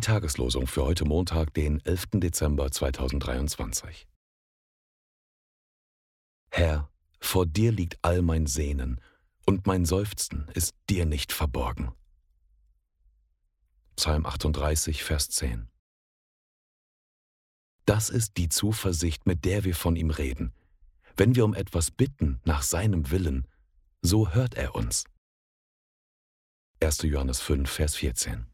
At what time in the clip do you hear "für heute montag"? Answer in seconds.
0.66-1.52